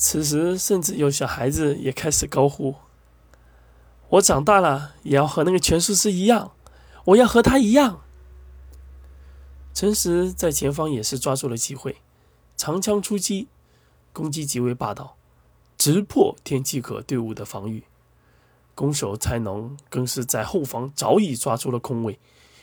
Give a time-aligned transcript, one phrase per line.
[0.00, 2.76] 此时，甚至有小孩子也开始高呼
[4.10, 6.52] ：“我长大了也要和那个拳术师一样，
[7.06, 8.00] 我要和他一样。”
[9.74, 11.96] 陈实在前方也是抓住了机会，
[12.56, 13.48] 长枪出击，
[14.12, 15.16] 攻击极为霸道，
[15.76, 17.82] 直破天机阁队伍的防御。
[18.76, 22.20] 攻手蔡农更是在后方早已抓住了空位。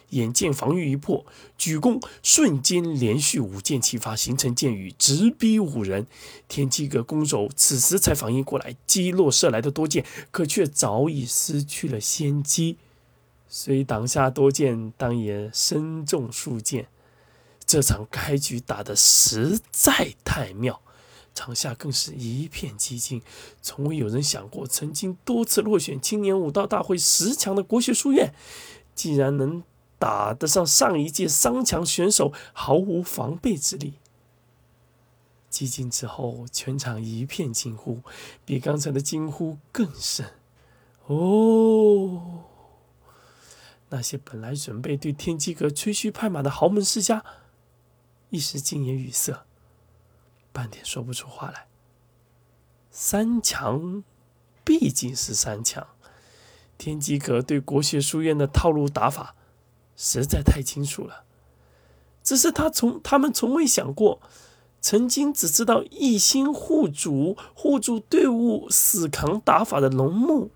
[0.09, 1.25] 眼见防御一破，
[1.57, 6.07] 举弓瞬间连续五箭齐发，形成箭雨，直逼五人。
[6.47, 12.77] 天机阁弓手此时才反应过来，击落射来的多箭，可却早已失去了先机。
[13.47, 16.87] 虽挡下多箭，但也身中数箭。
[17.65, 20.81] 这场开局打得实在太妙，
[21.33, 23.21] 场下更是一片寂静。
[23.61, 28.33] 从未有人想过，曾经多次落选青年武道大会十强的国学书院，
[28.93, 29.63] 竟然能。
[29.97, 33.95] 打得上上一届三强选手毫无防备之力。
[35.49, 38.01] 寂静之后，全场一片惊呼，
[38.43, 40.33] 比刚才的惊呼更甚。
[41.05, 42.43] 哦，
[43.87, 47.23] 那些本来准备对天机阁吹嘘拍马的豪门世家，
[48.31, 49.45] 一时竟也语塞，
[50.51, 51.67] 半点说不出话来。
[52.91, 54.03] 三强
[54.65, 55.87] 毕竟是三强，
[56.77, 59.35] 天机阁对国学书院的套路打法。
[59.95, 61.23] 实在太清楚了，
[62.23, 64.19] 只是他从他们从未想过，
[64.81, 70.51] 曾经只知道一心护主、护住队伍、死扛打法的龙木，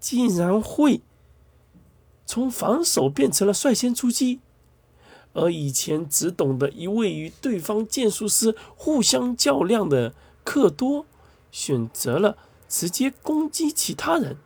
[0.00, 1.02] 竟然会
[2.24, 4.40] 从防守变成了率先出击；
[5.32, 11.04] 而以前只懂得一味与对方剑术师互相较量的克多，
[11.52, 12.36] 选择了
[12.68, 14.36] 直接攻击其他人。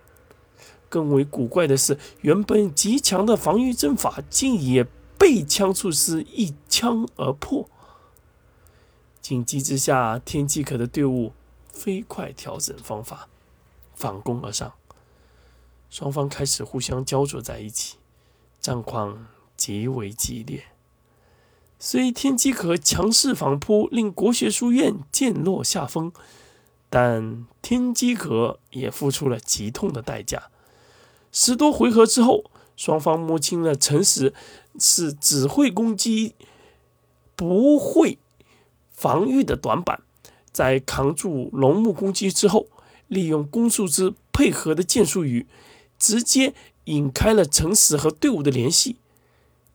[0.93, 7.71] 更为古怪的是，原本极强的防御阵法，竟也被枪术师一枪而破。
[9.23, 11.33] 紧急之下，天机阁的队伍
[11.73, 13.31] 飞快调整方法，
[13.95, 14.75] 反攻而上。
[15.89, 17.97] 双方开始互相焦灼在一起，
[18.61, 20.65] 战况极为激烈。
[21.79, 26.13] 虽天机阁强势反扑，令国学书院渐落下风，
[26.91, 30.51] 但天机阁也付出了极痛的代价。
[31.33, 32.45] 十多回合之后，
[32.77, 34.33] 双方摸清了陈实
[34.79, 36.35] 是只会攻击、
[37.35, 38.19] 不会
[38.91, 40.03] 防御的短板。
[40.53, 42.67] 在扛住龙木攻击之后，
[43.09, 45.47] 利用攻术之配合的剑术语，
[45.99, 46.53] 直接
[46.85, 48.97] 引开了陈实和队伍的联系。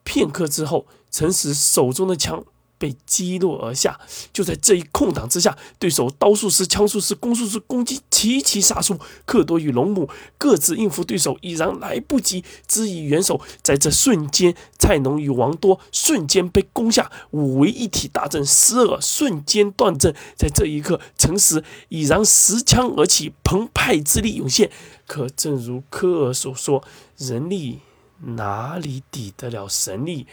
[0.03, 2.45] 片刻之后，陈实手中的枪。
[2.77, 3.99] 被击落而下，
[4.31, 13.41] 就在这一空档之下，对手刀术师、枪术师、弓术师攻击齐齐杀出，克多与龙母各自应付对手已然来不及，支以援手。
[13.61, 20.15] 在这瞬间，菜农与王多瞬间被攻下，五为一体大阵十二瞬间断阵。
[20.35, 24.69] 在这一刻，陈实已然拾枪而起，澎湃之力涌现。
[25.05, 26.83] 可正如科尔所说，
[27.17, 27.79] 人力
[28.19, 30.27] 哪里抵得了神力？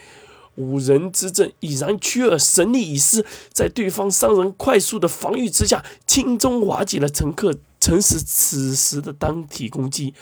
[0.55, 10.13] 五人之阵已然屈尔，神力已失，在对方三人快速的防御之下，轻松瓦解了乘客陈实此时的单体攻击。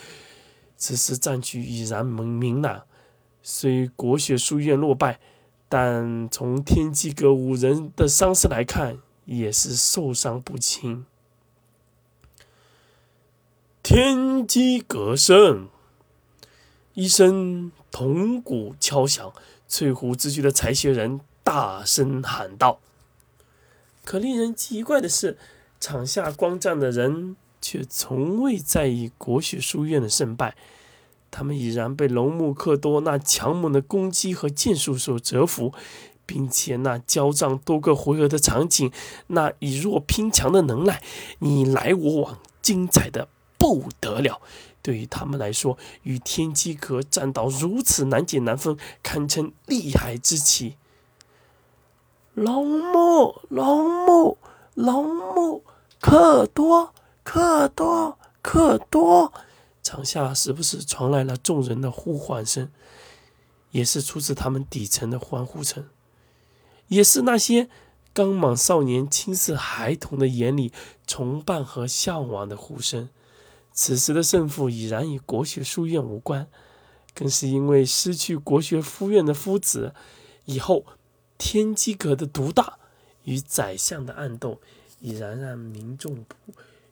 [0.76, 2.82] 此时战局已然明明朗，
[3.42, 5.20] 虽国学书院落败，
[5.68, 11.06] 但从天机阁五人的伤势来看，也是受伤不轻。
[13.82, 15.68] 天机阁胜，
[16.94, 19.32] 一声铜鼓敲响。
[19.68, 22.80] 翠湖之居的才学人大声喊道
[24.04, 25.36] ：“可令人奇怪的是，
[25.80, 30.56] 场下观战的人却从未在意国学书院的胜败。
[31.30, 35.72] 他们已然被龙木克多那强猛的攻击和剑术所折服，
[36.24, 38.92] 并且那交战多个回合的场景，
[39.26, 41.02] 那以弱拼强的能耐，
[41.40, 44.40] 你来我往，精彩的不得了。”
[44.84, 50.76] 对于他们来说，与天机阁战到如此难解难分，堪称厉害之极。
[52.34, 54.36] 龙木，龙木，
[54.74, 55.64] 龙木，
[56.02, 56.92] 克多，
[57.22, 59.32] 克多，克多！
[59.82, 62.70] 场下时不时传来了众人的呼唤声，
[63.70, 65.88] 也是出自他们底层的欢呼声，
[66.88, 67.70] 也是那些
[68.12, 70.70] 刚满少年轻似孩童的眼里
[71.06, 73.08] 崇拜和向往的呼声。
[73.74, 76.46] 此时的胜负已然与国学书院无关，
[77.12, 79.92] 更是因为失去国学书院的夫子，
[80.44, 80.86] 以后
[81.36, 82.78] 天机阁的独大
[83.24, 84.60] 与宰相的暗斗，
[85.00, 86.24] 已然让民众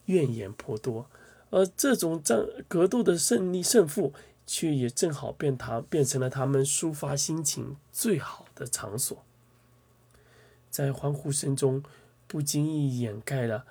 [0.06, 1.06] 怨言颇多。
[1.50, 4.12] 而这种战格斗的胜利胜负，
[4.44, 9.24] 却也正好变他变成了他们抒发心情最好的场所。
[10.68, 11.84] 在欢呼声中，
[12.26, 13.66] 不经意掩盖了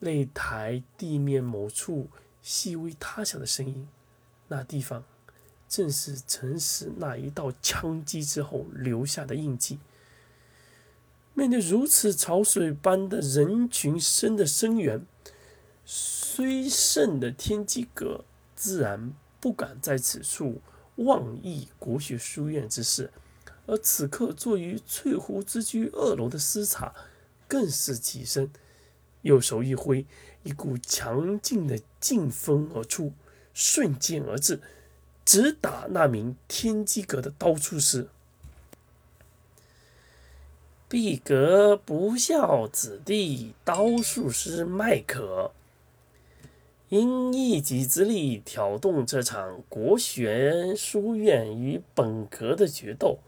[0.00, 2.08] 擂台地面某处
[2.42, 3.88] 细微他响的声音，
[4.48, 5.04] 那地方
[5.68, 9.78] 正是陈实那一道枪击之后留下的印记。
[11.34, 15.06] 面对如此潮水般的人群声的声源，
[15.84, 18.24] 虽胜的天机阁
[18.56, 20.60] 自然不敢在此处
[20.96, 23.12] 妄议国学书院之事，
[23.66, 26.94] 而此刻坐于翠湖之居二楼的司察，
[27.46, 28.50] 更是起身。
[29.22, 30.06] 右手一挥，
[30.42, 33.12] 一股强劲的劲风而出，
[33.52, 34.60] 瞬间而至，
[35.24, 38.08] 直打那名天机阁的刀术师。
[40.88, 45.52] 毕格不孝子弟，刀术师麦可，
[46.88, 53.18] 因一己之力挑动这场国学书院与本阁的决斗，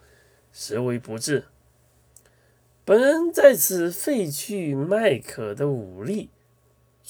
[0.52, 1.44] 实为不智。
[2.84, 6.30] 本人在此废去麦克的武力，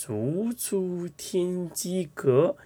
[0.04, 2.56] 逐出天机阁，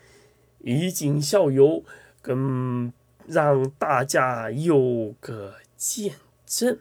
[0.60, 1.84] 以儆效尤，
[2.22, 2.90] 更
[3.26, 6.14] 让大家有个见
[6.46, 6.78] 证。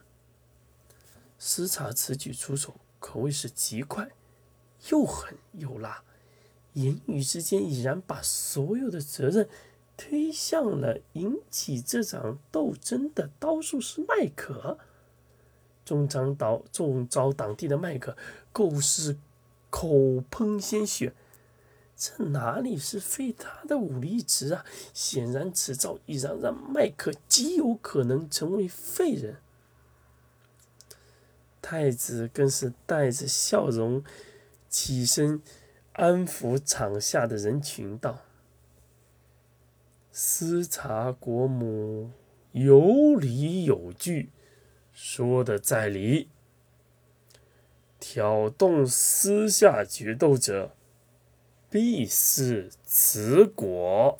[1.38, 4.12] 司察此举出手可谓是极快，
[4.92, 6.06] 又狠又辣，
[6.72, 9.50] 言语之间已然把所有的责任
[9.98, 14.80] 推向了引起这场斗争的刀术师麦克。
[15.84, 18.16] 中招岛中招党地的麦克，
[18.54, 19.18] 构思
[19.76, 21.12] 口喷鲜血，
[21.98, 24.64] 这哪里是废他的武力值啊？
[24.94, 29.36] 显然此招已然让麦克极有可能成为废人。
[31.62, 34.02] 太子更是带着笑容
[34.70, 35.42] 起身
[35.92, 38.22] 安抚场下的人群道
[40.10, 42.12] ：“司察国母
[42.54, 44.30] 有理有据。”
[44.96, 46.30] 说的在理，
[48.08, 50.76] 挑动私下决斗者，
[51.72, 54.16] 必是此果。